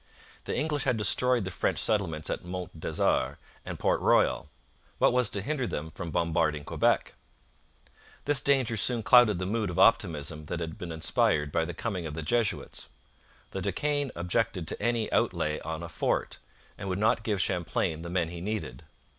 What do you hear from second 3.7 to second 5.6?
Port Royal. What was to